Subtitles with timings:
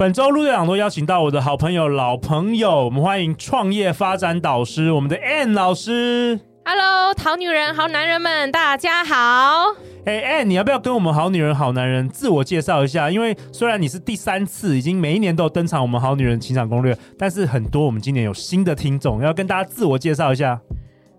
[0.00, 6.40] 本周陆队长都邀请到我的好朋友、老朋友，我们欢迎创业发展导师，我们的 Ann 老师。
[6.64, 9.66] Hello，好女人、好男人们，大家好。
[10.06, 13.10] 哎，Ann，你要不要跟我们好女人、好男人自我介绍一下？
[13.10, 20.58] 因为虽然你是第三次，已经每一年都有登场我们好女人情场攻略，但是很多我们今年有新的听众，要跟大家自我介绍一下。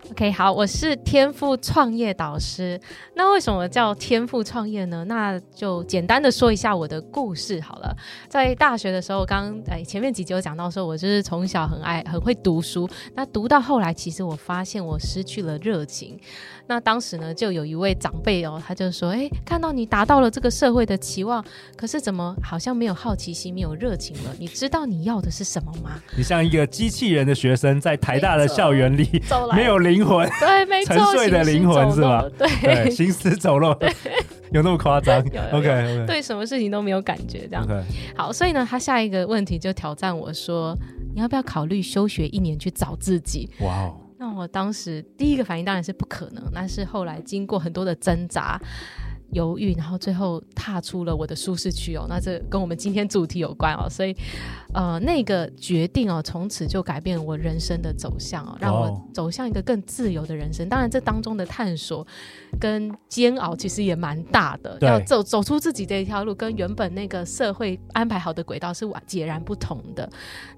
[0.09, 2.79] OK，好，我是天赋创业导师。
[3.13, 5.05] 那为什么叫天赋创业呢？
[5.05, 7.95] 那就简单的说一下我的故事好了。
[8.27, 12.89] 在大学的时候，刚哎前面几集有讲到说，我就是从小很爱很会读书。
[13.13, 16.19] 那读到后来，其实我发现我失去了热情。
[16.71, 21.43] 那当时呢，就有一位长辈哦，他就说：“哎，看到你达到了这个社会的期望，
[21.75, 24.33] 可是怎么好像没有好奇心，没有热情了？
[24.39, 29.21] 你知道你要的是什么吗？”你像一个机器人的学生，在台大的校园里，
[29.53, 32.23] 没有灵魂，对，没错，沉睡的灵魂是吧？
[32.37, 33.77] 对，行尸走肉，
[34.53, 35.19] 有那么夸张
[35.51, 36.05] ？OK.
[36.07, 37.67] 对，什么事情都没有感觉，这样。
[37.67, 37.83] Okay.
[38.15, 40.73] 好，所以呢，他下一个问题就挑战我说
[41.13, 43.97] ：“你要不要考虑休学一年去找自己？”哇哦。
[44.21, 48.61] 那我当时第一个反应当然是不可能，但是后来经过很多的挣扎、
[49.31, 52.05] 犹豫，然后最后踏出了我的舒适区哦。
[52.07, 54.15] 那这跟我们今天主题有关哦，所以
[54.75, 60.69] 呃，那个决定哦，从此就改变我人生的走向哦，让我走向一个更自由的人生。
[60.69, 62.05] 当然，这当中的探索
[62.59, 70.07] 跟煎熬其实也蛮大的，要走走出自己这一条路，跟原本那个社会安排好的轨道是截然不同的。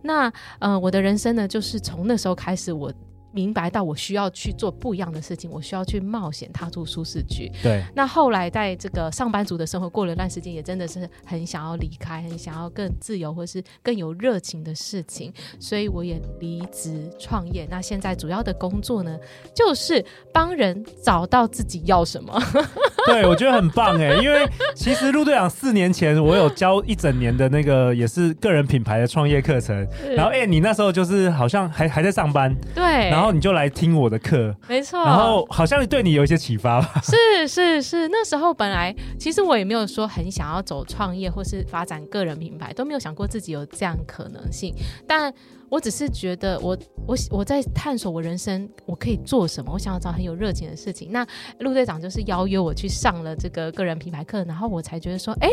[0.01, 2.91] 那呃，我的人生呢，就是从那时候开始我。
[3.33, 7.51] 明白到我需要去做不一样的事情，我需要去冒险，踏出舒适区。
[7.63, 7.83] 对。
[7.95, 17.67] 那后来在这个上班族的生活过了一段时间，也真的是很想要离开，很想要更自由或是更有热情的事情，所以我也离职创业。
[17.71, 19.17] 那现在主要的工作呢，
[19.55, 22.39] 就是帮人找到自己要什么。
[23.07, 29.75] 对，我觉得很棒哎，因为其实陆队长四年前我有教一整年的那个也是个人品牌的创业课程，
[30.15, 33.22] 然后哎，你那时候就是好像还还在上班，对，然后。
[33.23, 35.01] 然后你就来听我的课，没错。
[35.01, 37.01] 然后好像对你有一些启发吧？
[37.01, 44.75] 是是是，那时候本来其实我也没有说很想要走创业或是发展个人品牌，都没有想过自己有这样可能性。
[45.07, 45.33] 但
[45.69, 51.09] 我只是觉得我，我我我在探索我人生我可以做什么，我想要找很有热情的事情。
[51.09, 51.25] 那
[51.59, 55.47] 陆队长就是邀约我去上了这个个人品牌课，然后我才觉得说，哎。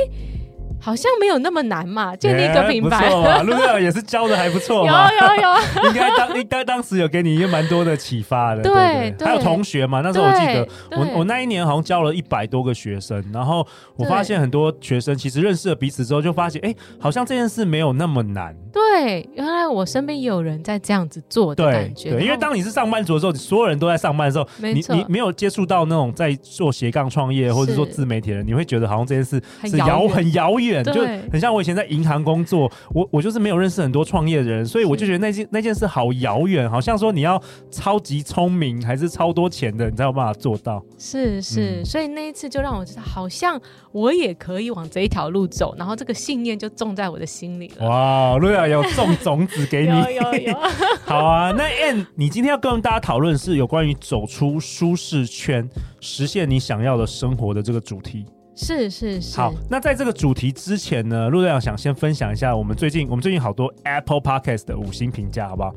[0.80, 2.98] 好像没有那么难嘛，建立一个品牌。
[2.98, 4.84] 欸、不错嘛，陆队长也是教的还不错。
[4.86, 8.62] 有有有， 应该当应该当时有给你一个蛮多的启发的。
[8.62, 13.66] 对对，对，还有同学嘛，那时候我记得我我那一年好像教了一百多个学生，然后
[13.96, 18.54] 我发现很多学生其实认识了彼此之后，就发现哎、欸，好像这件事没有那么难。
[18.72, 22.10] 对，原来我身边也有人在这样子做的感觉。
[22.10, 37.40] 对，对，因为当你是上班族的时候，所有人都在上班的时候，你你没有接触到那种在做斜杠创业或者做自媒体的人，你会觉得好像这件事是遥很遥远，就很像我以前在银行工作，我我就是没有认识很多创业的人，所以我就觉得那件那件事好遥远，好像说你要
[37.70, 40.82] 超级聪明还是超多钱的，你才有办法做到。
[40.98, 43.60] 是是、嗯，所以那一次就让我知道，好像
[43.92, 47.88] 我也可以往这一条路走，然后这个信念就种在我的心里了。
[47.88, 50.58] 哇，陆队长有种 种子给你，有有有。
[51.04, 55.68] 好啊，那 Ann，你今天要跟大家讨论是有关于走出舒适圈，
[56.00, 58.24] 实现你想要的生活的这个主题。
[58.60, 59.36] 是是是。
[59.38, 65.74] 好，那在这个主题之前呢，陆队长想先分享一下我们最近我们最近好多 Apple Podcast 的五星评价，好不好？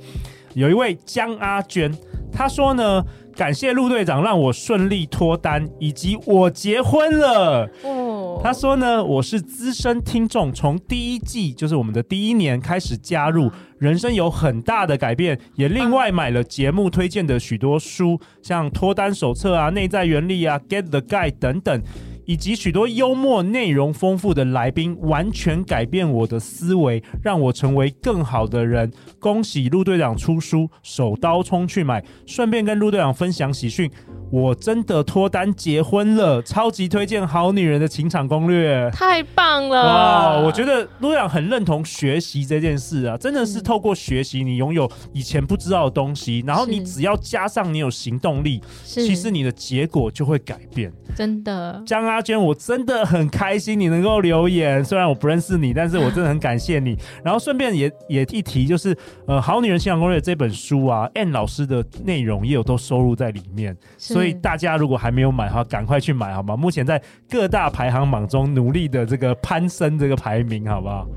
[0.53, 1.91] 有一位江阿娟，
[2.31, 3.03] 她说呢，
[3.35, 7.67] 感谢陆队长让我顺利脱单，以及我结婚了。
[7.83, 21.81] 哦，她说呢，我是资深听众，从第一季就是我们的第一年开始加入，人生有很大的改变，也另外买了节目推荐的许多书，像脱单手册啊、内在原理啊、Get the Guide 等等。
[22.25, 28.91] 以及许多幽默、内容丰富的来宾，完全改变我的思维，让我成为更好的人。
[29.19, 32.03] 恭喜陆队长出书，手刀冲去买！
[32.25, 33.89] 顺便跟陆队长分享喜讯。
[34.31, 39.83] 我真的脱单结婚了，超级推荐《好女人的情场攻略》，太棒了！
[39.85, 50.91] 哇，我觉得陆队长很认同学习这件事啊，真的是透过学习，你拥有以前不知道的东西，然后你只要加上你有行动力，其实你的结果就会改变。
[51.15, 56.97] 真的，江阿娟，我真的很开心你能够留言，虽然我不认识你，但是我真的很感谢你。
[57.25, 58.95] 然后顺便也也一提，就是
[59.25, 66.55] 呃，《好女人情场攻略》这本书啊，Anne 老师的内容也有都收录在里面，所以大家如果还没有买的话，赶快去买好吗？
[66.55, 71.07] 目前在各大排行榜中努力的这个攀升这个排名，好不好？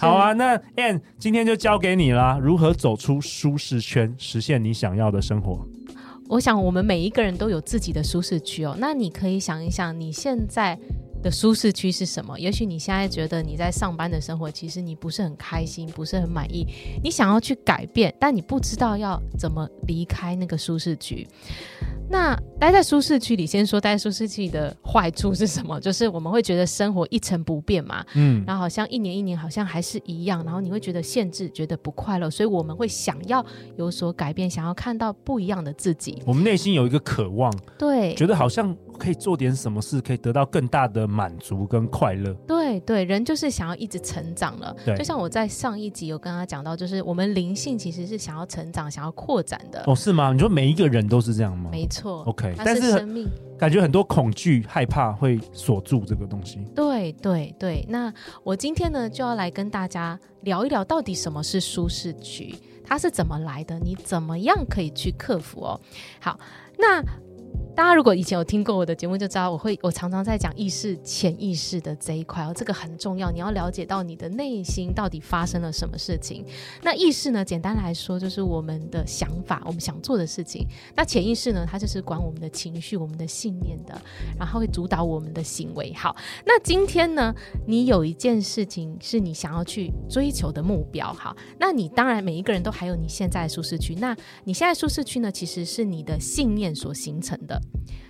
[0.00, 5.66] 好啊，那 Anne 今天就交给你啦，如何走出舒适圈，实现你想要的生活？
[6.28, 8.76] 我想，我们每一个人都有自己的舒适区哦。
[8.78, 10.78] 那你可以想一想，你现在
[11.22, 12.38] 的舒适区是什么？
[12.38, 16.66] 也许你现在觉得你在上班的生活，其实你不是很开心，不是很满意，
[17.02, 21.26] 你想要去改变，但你不知道要怎么离开那个舒适区。
[22.10, 25.78] 那待在舒适区里，先说待在舒适区的坏处是什么？
[25.80, 33.44] 就是我们会觉得生活一成不变嘛，嗯，然后好像一年一年好像还是一样，然后你会觉得限制，觉得不快乐，所以我们会想要
[33.76, 36.22] 有所改变，想要看到不一样的自己。
[36.26, 42.32] 我们内心有一个渴望，对，觉得好像可以做点什么事，可以得到更大的满足跟快乐。
[42.46, 44.74] 对对，人就是想要一直成长了。
[44.84, 49.84] 对，就像我在上一集有跟他讲到，就是我们灵性其实是想要成长、想要扩展的。
[49.86, 50.32] 哦，是吗？
[50.32, 51.68] 你说每一个人都是这样吗？
[51.70, 51.98] 没错。
[51.98, 53.28] 错，OK，但是生命
[53.58, 56.60] 感觉很多恐惧、害怕会锁住这个东西。
[56.76, 58.12] 对对对，那
[58.44, 62.54] 我今天呢就要来跟大家聊一聊，到底什么是舒适区，
[62.84, 65.80] 它是怎么来的，你怎么样可以去克服哦？
[66.20, 66.38] 好，
[66.78, 67.02] 那。
[67.78, 73.30] 大家如果以前有听过我的节目，就知道我会我常常在讲意识、潜意识的这一块哦，这个很重要。
[73.30, 76.44] 你要了解到你的内心到底发生了什么事情。
[76.82, 80.66] 那意识呢，简单来说就是我们的想法，我们想做的事情。
[80.96, 83.96] 那潜意识呢，它就是管我们的情绪、我们的信念的，
[84.36, 85.94] 然后会主导我们的行为。
[85.94, 87.32] 好，那今天呢，
[87.64, 91.12] 你有一件事情是你想要去追求的目标。
[91.12, 93.94] 好，那你当然每一个人都还有你现在的舒适区。
[93.94, 97.56] 那你现在舒适区呢，其实是你的信念所形成的。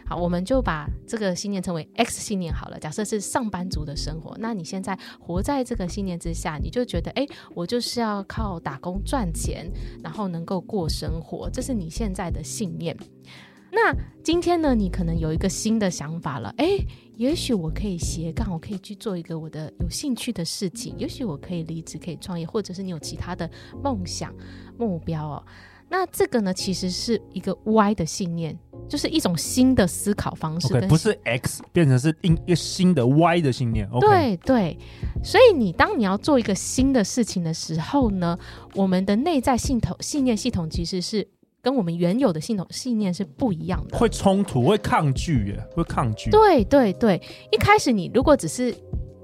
[0.07, 2.79] 好，我们就把这个信念称为 X 信念好了。
[2.79, 9.71] 假设是上班族的生活，那你现在活在这个信念之下，你就觉得，哎，我就是要靠打工赚钱，
[10.03, 12.97] 然后能够过生活，这是你现在的信念。
[13.71, 13.95] 那
[14.25, 16.67] 今天呢，你可能有一个新的想法了，哎，
[17.17, 23.49] 也许我可以斜杠，我可以去做一个我的有兴趣的事情，也许我可以离职，可以创业，或者是你有其他的
[23.83, 24.35] 梦想
[24.79, 25.45] 目标哦。
[25.91, 30.81] 那这个呢，其实是一个 Y 的信念，就是一种新的思考方式。
[30.89, 33.89] 不是 X 变成是一个新的 Y 的信念。
[33.91, 34.01] Okay.
[34.01, 34.79] 对对，
[35.23, 38.39] 所以你当你要做一个新的事情的时候呢，
[38.75, 41.29] 我们的内在系统信念系统其实是
[41.61, 46.31] 跟我们原有的系统信念是不一样的，会冲突，会抗拒，耶，会抗拒。
[46.31, 47.21] 对对对，
[47.53, 48.75] 一开始你如果只是。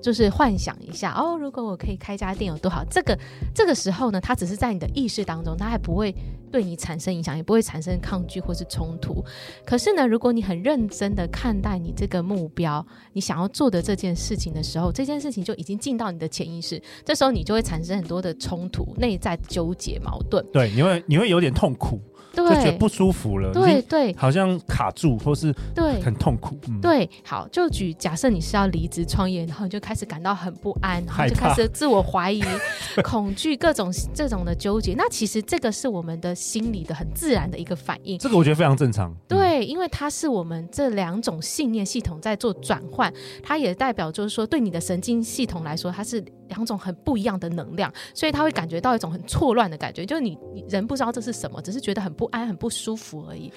[0.05, 2.85] 就是幻想一下哦，如果我可以开家店有多好。
[2.91, 3.19] 这个
[3.55, 6.15] 这个时候呢，它只是在你的意识当中，它还不会
[6.53, 9.25] 对你产生影响，也不会产生抗拒或是冲突。
[9.65, 20.45] 可是呢，如果你很认真的看待你这个目标，你想要做的这件事情的时候，这件事情就已经进到你的潜意识，这时候你就会产生很多的冲突、内在纠结、矛盾。
[20.53, 21.99] 对，你会你会有点痛苦。
[22.35, 26.57] 对，就觉得不舒服了，对对，好像卡住，或是对很痛苦。
[26.61, 32.43] 对，嗯、对，好，就举假设你是要离职创业，然后你就开始感到很不安，然后就开始自我怀疑、
[33.05, 34.95] 恐惧、各种这种的纠结。
[34.95, 38.19] 那其实这个是我们的心理的很自然的一个反应。
[38.19, 39.15] 这个我觉得非常正常。
[39.29, 46.23] 对，因为它是我们这两种信念系统在做转换，它也代表就是说，对你的神经系统来说，它是
[46.55, 52.28] 两种很不一样的能量，所以他会感觉到一种很错乱的感觉，就是你你人不知道这是什么，只是觉得很不。
[52.35, 53.52] 安，很不舒服而已。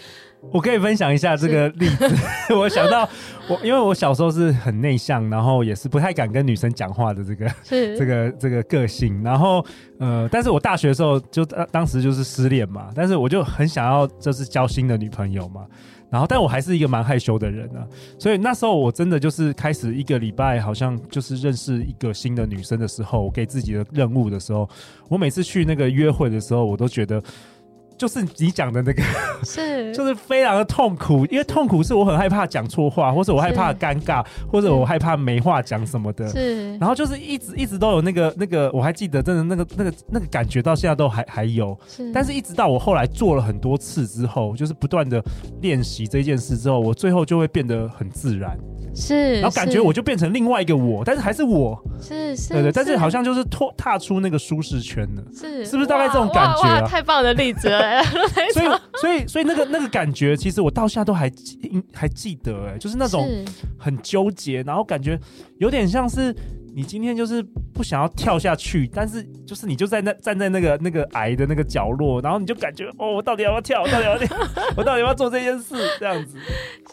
[0.52, 2.08] 我可以分享一下这个例子。
[2.54, 3.10] 我想到
[3.48, 9.24] 我，因为我小时候是很内向，然后也是不太敢跟女生讲话的这个是这个这个个性。
[9.24, 9.66] 然后
[10.00, 15.66] 呃，但是我大学的时候就当当时就是失恋嘛，但是我就很想要就是交新的女朋友嘛。
[16.10, 17.86] 然后，但我还是一个蛮害羞的人啊，
[18.18, 24.70] 所以那时候我真的就是开始一个礼拜，好像就是认识一个新的女生的时候，给自己的任务的时候，
[25.10, 27.22] 我每次去那个约会的时候，我都觉得。
[27.98, 29.02] 就是你讲的那个，
[29.44, 36.28] 是，就是非常的痛苦，因为痛苦是我很害怕讲错话，或者我害怕尴尬，或者我害怕没话讲什么的。
[36.30, 41.78] 是，然后就是一直一直都有那个那个，我还记得，真的那个那个那个感觉到现在都还还有。
[41.88, 45.24] 是，但是一直到我后来做了很多次之后，就是不断的
[45.62, 48.58] 练习这件事之后，我最后就会变得很自然。
[49.00, 56.82] 是，然后感觉我就变成另外一个我，但是还是我，是是，对对，但是好像就是脱踏出那个舒适圈了，是是不是大概这种感觉啊？
[56.88, 58.04] 太棒的例子了，
[58.54, 58.68] 所以
[59.00, 61.60] 所以所以那个那个感觉，其实我到现在都还记
[61.94, 63.30] 还记得，哎，就是那种
[63.78, 65.20] 很纠结，然后感觉
[65.60, 66.36] 有点像是
[66.74, 73.84] 你今天就是不想要跳下去，但是就是你就在那站在那个那个矮的那个角落，然后你就感觉哦，我到底要不要跳？
[73.84, 74.38] 我到底要不要跳？
[74.76, 75.76] 我到底要不要做这件事？
[76.00, 76.38] 这样子。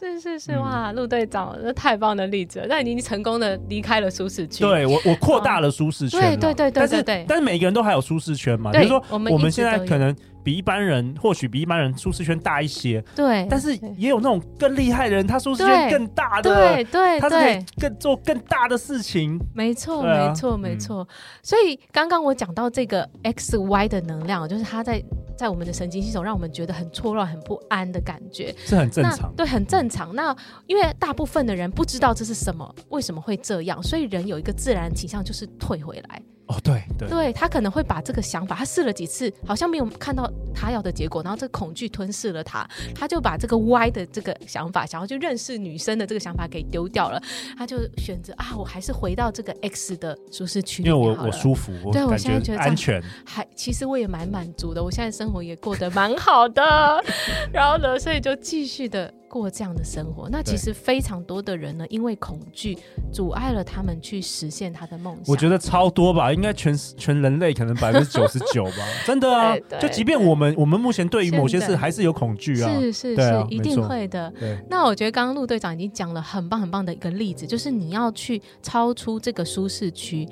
[0.04, 4.62] 是是是，哇，陆队长，那太棒的例子了，那你已经成功的离开了舒适区。
[4.62, 6.20] 对我，我扩大了舒适圈。
[6.20, 7.25] 对对对对对对。
[7.28, 8.70] 但是每个人都还有舒适圈嘛？
[8.73, 10.14] 比如说我们现在可能。
[10.44, 19.40] 比一般人或许比一般人舒适圈大一些，对，但是也有那种更厉害的人，他舒适圈更大的，对对，他是可以更做更大的事情。
[19.54, 21.08] 没错，没错，没错。
[21.42, 25.02] 所以刚刚我讲到这个 X Y 的能量，就是他在
[25.37, 29.33] 在我们的神经系统，让我们觉得很错乱、很不安的感觉，是很正常。
[29.37, 30.14] 对，很正常。
[30.14, 30.35] 那
[30.67, 36.23] 因为大部分的人不知道这是什么，为什么会这样，所以人有一个自然倾向，就是退回来。
[36.47, 47.21] 哦，对对，对他可能会把这个想法，他试了几次，好像没有看到他要的结果，然后这个恐惧吞噬了他，他就把这个 Y 的这个想法，想要去认识女生的这个想法给丢掉了，
[47.57, 57.03] 他就选择啊，我还是回到这个 X 的舒适区，因为我我舒服，对我现在觉得安全，还其实我也蛮满足的，我现在生活也过得蛮好的，
[57.53, 59.13] 然后呢，所以就继续的。
[59.41, 62.79] 过这样的生活，那其实非常多的人呢，因为恐惧
[63.12, 65.25] 阻碍了他们去实现他的梦想。
[65.26, 69.57] 我觉得超多吧，应该全全人类可能百分之九十九吧， 真的啊。
[69.81, 74.33] 就即便我们我们目前对于某些事还是有恐惧啊，是是是，啊、一定会的。
[74.71, 80.29] 那我觉得刚刚陆队长已经讲了很棒很棒的一个例子，就是你要去超出这个舒适区。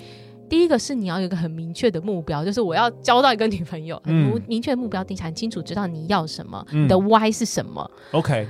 [0.49, 7.91] 第一个是你要有一个很明确的目标，就是我要交到一个女朋友，嗯、很明确的目标定下，很清楚知道你要什么，嗯、你的 why 是什么。
[8.13, 8.47] OK。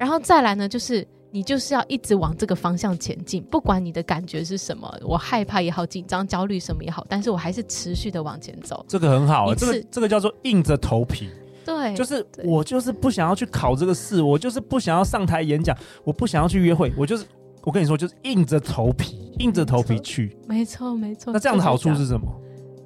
[0.00, 8.82] 然后再来呢，就是你就是要一直往这个方向前进，不管你的感觉是什么，我害怕也好，紧张、焦虑什么也好，但是我还是持续的往前走。
[8.88, 11.28] 这个很好，这个这个叫做硬着头皮。
[11.66, 17.26] 对，就是我就是不想要去考这个试，我就是不想要上台演讲，我不想要去约会，我就是
[17.62, 20.34] 我跟你说，就是硬着头皮，硬着头皮去。
[20.48, 21.30] 没错，没错。
[21.30, 22.26] 那这样的好处是什么？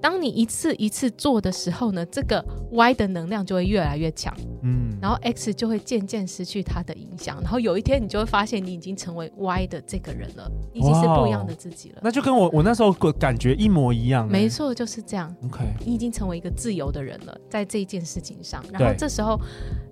[0.04, 12.00] 当你一次一次做的时候呢，这个 Y 的能量就会越来越强，嗯，然后 X 就会渐渐失去它的影响，然后有一天你就会发现你已经成为 Y 的这个人了，已经是不一样的自己了。
[12.02, 14.28] 那就跟我我那时候感觉一模一样。
[14.28, 15.34] 没错，就是这样。
[15.46, 19.40] OK，你已经成为一个自由的人了，在这一件事情上，然后这时候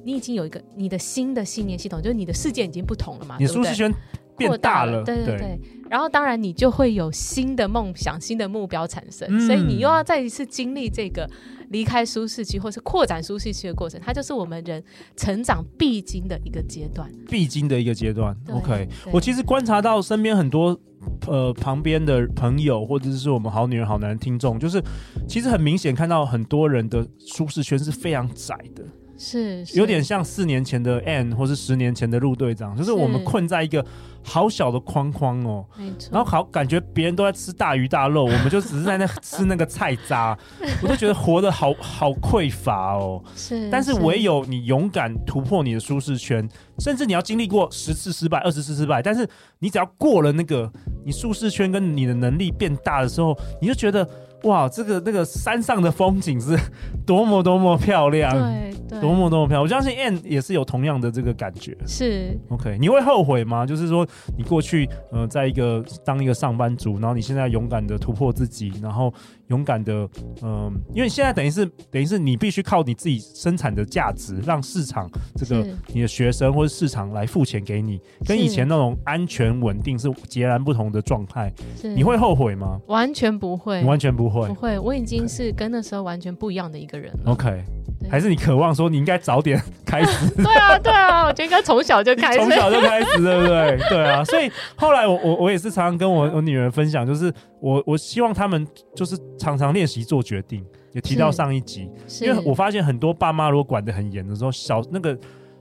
[0.04, 3.90] 你已经有一个你的新的信念系统，就是你的世界已经不同了嘛，你舒适圈
[4.36, 5.58] 变大了，对对对。
[5.92, 11.28] 然后，当然，你就会有新的梦想、新的目标产生，嗯、所以你又要再一次经历这个
[11.68, 14.82] 离开舒适区或是扩展舒适区的过程，它就是我们人
[15.18, 18.34] 成长必经的一个阶段，必经的一个阶段。
[18.48, 20.80] OK，我其实观察到身边很多
[21.26, 24.82] 呃旁边的朋友，或者是我们好女人、好男人听众，就是
[25.28, 28.82] 其实很明显看到很多人的舒适圈是非常窄的。
[29.22, 33.84] 是，是有点像四年前的 Ann 或是十年前的陆队长，就是我们困在一个
[34.24, 36.10] 好小的框框哦，没错。
[36.12, 40.36] 然后好感觉别人都在吃大鱼大肉，我们就只是在那 吃那个菜渣，
[40.82, 43.22] 我都觉得活得好好匮乏哦。
[43.36, 46.48] 是，但是唯有你勇敢突破你的舒适圈，
[46.80, 49.24] 甚至你要经历过十次失败、二十次失败，但是
[49.60, 50.68] 你只要过了那个
[51.04, 54.08] 你舒适圈跟你的能力变大的时候，你就觉得。
[54.44, 56.58] 哇，这个那个山上的风景是
[57.06, 59.62] 多么多么漂亮，对，对，多么多么漂亮。
[59.62, 61.76] 我相信 Ann 也是有同样的这个感觉。
[61.86, 63.64] 是，OK，你会后悔吗？
[63.64, 64.06] 就是说，
[64.36, 69.12] 你过去呃，在一个当一个上班族，然后你现在勇敢的突破自己，然后。
[69.52, 70.08] 勇敢的，
[70.40, 81.52] 嗯、呃，因为现在等于是等于是你必须靠你自己生产的价值，让市场这个你的学生或者市场来付钱给你，跟以前那种安全稳定是截然不同的状态。
[81.94, 82.80] 你会后悔吗？
[82.86, 84.78] 完全不会，完全不会，不会。
[84.78, 87.32] 我已经是跟那时候完全不一样的一个人了。
[87.32, 87.62] OK。
[88.10, 90.30] 还是你渴望说你应该早点 开始？
[90.34, 93.78] 对啊，对啊，我觉得应该从小就开始，从小就开始，对不对？
[93.88, 100.64] 对啊，所以后来我我我也是常常跟我我女儿分享，就是我我希望他们就是常常练习做决定。
[100.92, 101.88] 也提到上一集，
[102.20, 105.18] 因为我发现很多爸妈如果管得很严的时候，小那个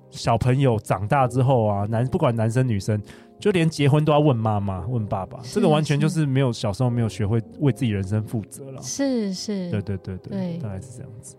[0.09, 3.01] 小朋友长大之后啊，男不管男生女生，
[3.39, 8.81] 就连结婚都要问妈妈问爸爸，这个完全就是没有小时候没有学会为自己人生负责了。
[8.81, 11.37] 是是，对对对对，对，大概是这样子。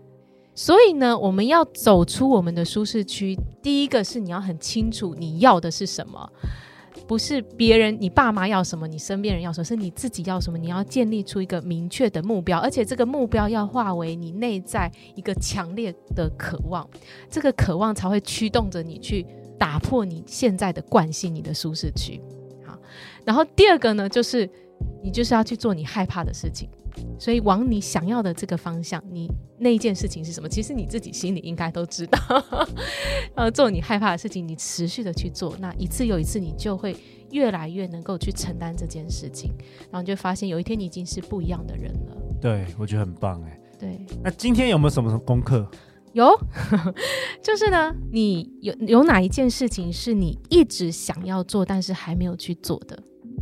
[0.55, 3.37] 所以呢，我们要走出我们的舒适区。
[3.61, 6.29] 第一个是你要很清楚你要的是什么，
[7.07, 10.57] 不是别人，你爸妈要什么，你身边人要什么，是你自己要什么。
[10.57, 16.87] 你要建立出一个明确的目标，而且这个目标要化为你内在一个强烈的渴望，
[17.29, 19.25] 这个渴望才会驱动着你去
[19.57, 22.21] 打破你现在的惯性，你的舒适区。
[22.63, 22.77] 好，
[23.25, 24.47] 然后第二个呢，就是
[25.01, 26.69] 你就是要去做你害怕的事情。
[27.19, 30.47] 所以往你想要的这个方向，你那一件事情是什么？
[30.47, 32.19] 其实你自己心里应该都知道。
[33.35, 36.95] 呃，做你害怕的事情，你持续的去做，那一次又一次，你就会
[37.31, 39.51] 越来越能够去承担这件事情，
[39.91, 42.17] 然后你就发现有一天你已经是不一样的人了。
[42.41, 43.59] 对，我觉得很棒哎。
[43.79, 45.69] 对，那今天有没有什么功课？
[46.13, 46.29] 有，
[47.41, 53.01] 就是呢，你有有哪一件事情是你一直想要做，但是还没有去做的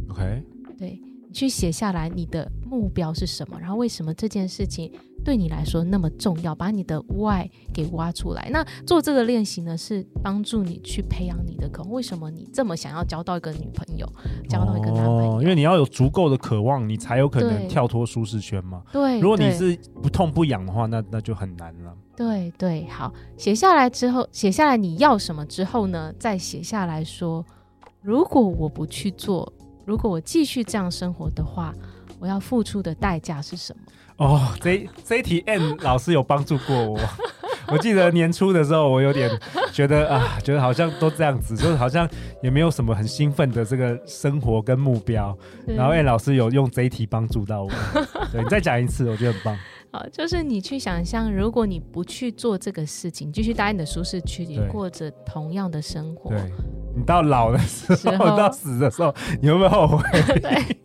[0.10, 0.42] ？OK，
[0.78, 3.60] 对，你去写下来，你的目标是什么？
[3.60, 4.92] 然后为什么这件事情？
[5.24, 8.50] 对你来说那么重要，把你的 why 给挖出来。
[8.52, 11.92] 那做这个练习呢，是帮助你去培养你的渴望。
[11.92, 14.12] 为什么你这么想要交到一个女朋友，
[14.50, 15.38] 交到一个男朋友？
[15.38, 18.82] 哦，因为你要有足够的渴望，你才有可能跳脱舒适圈嘛。
[18.92, 21.96] 对，如果你是不痛不痒的话，那那就很难了。
[22.16, 26.12] 对对，好，写下来之后，写下来你要什么之后呢？
[26.18, 27.46] 再写下来说，
[28.02, 29.54] 如果我不去做，
[29.86, 31.74] 如果我继续这样生活的话，
[32.20, 33.82] 我要付出的代价是什么？
[34.18, 37.00] 哦，这这一题 Ann 老师有帮助过我。
[37.68, 39.30] 我记得年初的时候，我有点
[39.72, 42.08] 觉得啊，觉得好像都这样子，就是好像
[42.44, 45.36] 也没有什么很兴奋的这个生活跟目标。
[45.66, 47.72] 然后 Ann 老师有用这一题帮助到我。
[48.32, 49.58] 对，你再讲一次，我觉得很棒。
[49.92, 56.40] 好，就是你去想象，如果你不去做这个事情，继续待在你的舒适区里，过着同样的生活，对，
[56.96, 60.04] 你到老的时候，到死的时候，你会不会后悔？
[60.42, 60.78] 对，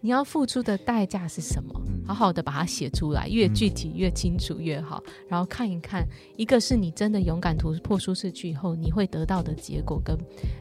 [0.00, 1.80] 你要付出的代价是什么？
[1.86, 5.02] 嗯、好好的把它写出来，越具体越清楚越好。
[5.06, 10.16] 嗯、然后看一看，一个是你真的勇敢突破舒适区以后，你会得到的结果，跟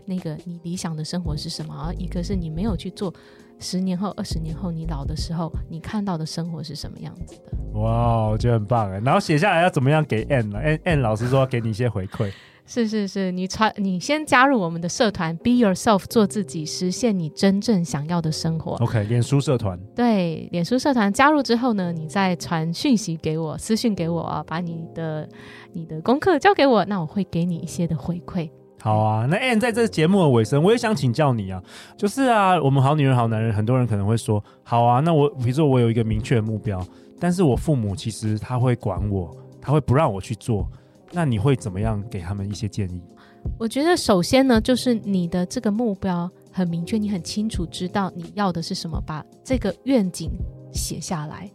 [0.05, 1.73] 那个你理想的生活是什么？
[1.87, 3.13] 而一个是你没有去做。
[3.61, 7.79] 十年后、二十年后，你老的时候，你看到的生活是什么样子的？
[7.79, 9.01] 哇，我觉得很棒哎！
[9.03, 12.31] 然后写下来要怎么样给 Ann 呢？Ann Ann 老师说要给你一些回馈。
[12.71, 18.73] 是是是，你传，你先加入我们的社团，Be Yourself，做自己，实现你真正想要的生活。
[18.73, 19.75] OK，脸书社团。
[19.95, 25.27] 对，脸书社团加入之后呢，你再传讯息给我，私讯给我啊，把你的
[25.73, 28.47] 你的功课交给我，那我会给你一些的回馈。
[28.79, 31.59] 好啊，那 Ann 在这节目的尾声，我也想请教你啊，
[31.97, 36.79] 就是啊，我们好女人好男人，很多人可能会说，好啊，那我比如说我有一个明确的目标，
[37.19, 40.69] 但是我父母其实他会管我，他会不让我去做，
[41.11, 43.01] 那你会怎么样给他们一些建议？
[43.57, 50.29] 我觉得首先呢，就是你的这个目标很明确，你很清楚知道你要的是什么，把这个愿景
[50.71, 51.49] 写下来。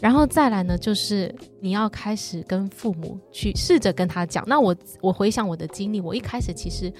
[0.00, 4.44] 然后再来呢，就是你要开始跟父母去试着跟他讲。
[4.46, 6.92] 那我我回想我的经历，我一开始其实。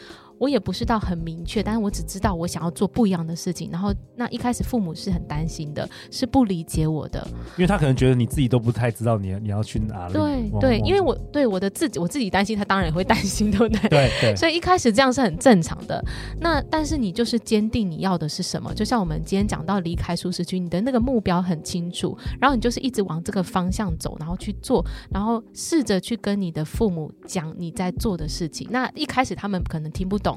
[0.42, 3.70] 我也不是到很明确，但是我只知道我想要做不一样的事情。
[3.70, 7.24] 然后那一开始父母是很担心的，是不理解我的，
[7.56, 10.14] 因为他可能觉得你自己都不太知道你你要去哪里。
[10.14, 13.88] 对对，因为我对我的自己我自己担心，他当然也会担心，对不对？
[13.88, 14.34] 对对。
[14.34, 16.04] 所以一开始这样是很正常的。
[16.40, 18.74] 那但是你就是坚定你要的是什么？
[18.74, 28.66] 就像我们今天讲到离开舒适区，你的那个目标很清楚，然后你就是一直往这个方向走，然后去做，然后试着去跟你的父母讲你在做的事情。
[28.72, 30.31] 那一开始他们可能听不懂。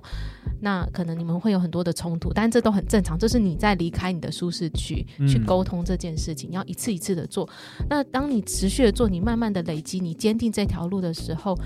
[0.62, 3.18] 那可能你们会有很多的冲突，但这都很正常。
[3.18, 7.48] 这是你在离开你的舒适区去沟通这件事情，你要一次一次的做。
[7.90, 11.58] 那当你持续的做，你慢慢的累积，你坚定这条路的时候，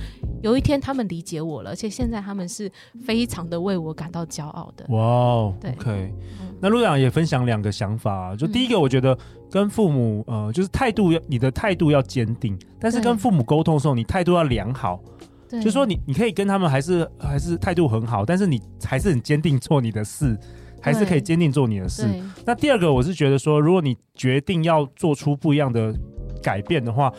[0.42, 2.72] 有一天他们理解我了，而且现在他们是
[3.06, 4.86] 非常的为我感到骄傲的。
[4.90, 6.14] 哇哦，对，OK。
[6.62, 9.18] 那陆长也分享两个想法，就第一个，我觉得
[9.50, 15.00] 跟父母呃，就是态度要你的态度要坚定，但是跟父母沟通的时候，你态度要良好。
[15.50, 20.38] 就是说你你可以跟他们还是还是态度很好，但是你还是很坚定做你的事，
[20.82, 22.08] 还是可以坚定做你的事。
[22.46, 25.94] 那第二个，我是觉得说，如果你决定要做出不一样的
[26.44, 27.12] 改变的话，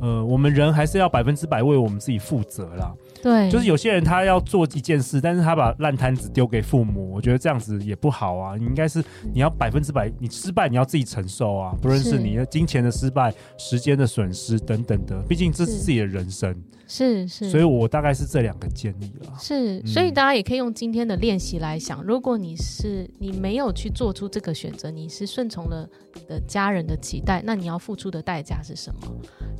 [0.00, 2.92] 呃，我们人还是要百分之百为我们自己负责啦。
[3.26, 8.56] 对，就是有些人他要做一件事，但是他把烂摊子丢给父母，我觉得这样子也不好啊。
[8.56, 9.02] 你应该是
[9.34, 16.54] 你要百分之百，你失败你要自己承受啊，不论是你的金钱的失败、时间的损失等等的，毕竟这是自己的人生。
[16.88, 19.32] 是是，所以我大概是这两个建议了。
[19.40, 29.00] 是，所以大家也可以用今天的练习来想，如果你是你没有去做出这个选择，你是顺从了你的家人的期待，那你要付出的代价是什么？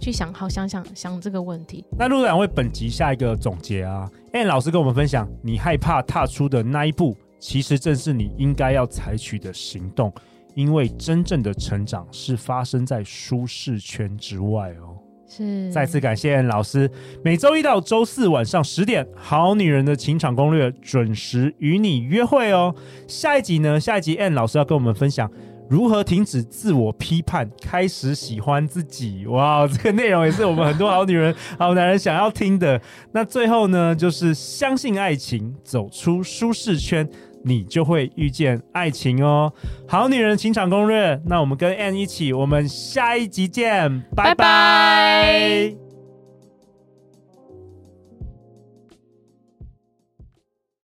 [0.00, 1.84] 去想好想想想这个问题。
[1.98, 10.12] 那陆两位本集下一个总结啊，Ann 老师跟我们分享，你害怕踏出的那一步，其实正是你应该要采取的行动，
[10.54, 14.98] 因为真正的成长是发生在舒适圈之外哦。
[15.28, 16.88] 是，再次感谢 Ann 老师。
[17.24, 22.72] 每周一到周四晚上十点，《好女人的情场攻略》准时与你约会哦。
[23.08, 23.80] 下一集呢？
[23.80, 25.28] 下一集 Ann 老师要跟我们分享
[25.68, 29.26] 如何停止自我批判，开始喜欢自己。
[29.26, 32.81] 哇，这个内容也是我们很多好女人、 好男人想要听的。
[33.12, 37.09] 那最后呢，就是相信爱情，走出舒适圈。
[37.44, 39.52] 你就会遇见爱情哦。
[39.87, 44.35] 好女人情场攻略，那我们跟 Anne 一起，我们下一集见，拜拜。
[44.35, 45.86] 拜拜。